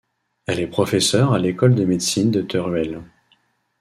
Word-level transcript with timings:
Elle 0.47 0.59
est 0.59 0.65
professeure 0.67 1.31
à 1.31 1.37
l'école 1.37 1.75
de 1.75 1.85
médecine 1.85 2.31
de 2.31 2.41
Teruel. 2.41 3.03